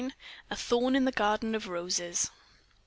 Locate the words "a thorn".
0.49-0.95